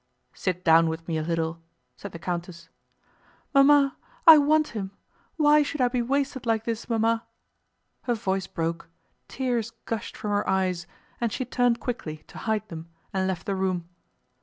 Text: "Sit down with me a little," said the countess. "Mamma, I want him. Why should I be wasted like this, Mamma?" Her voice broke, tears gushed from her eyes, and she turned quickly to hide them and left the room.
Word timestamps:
"Sit 0.33 0.65
down 0.65 0.89
with 0.89 1.07
me 1.07 1.19
a 1.19 1.21
little," 1.21 1.61
said 1.95 2.11
the 2.11 2.17
countess. 2.17 2.69
"Mamma, 3.53 3.97
I 4.25 4.39
want 4.39 4.69
him. 4.69 4.89
Why 5.37 5.61
should 5.61 5.79
I 5.79 5.89
be 5.89 6.01
wasted 6.01 6.47
like 6.47 6.63
this, 6.63 6.89
Mamma?" 6.89 7.23
Her 8.05 8.15
voice 8.15 8.47
broke, 8.47 8.89
tears 9.27 9.69
gushed 9.85 10.17
from 10.17 10.31
her 10.31 10.49
eyes, 10.49 10.87
and 11.19 11.31
she 11.31 11.45
turned 11.45 11.79
quickly 11.79 12.23
to 12.29 12.39
hide 12.39 12.67
them 12.69 12.89
and 13.13 13.27
left 13.27 13.45
the 13.45 13.53
room. 13.53 13.89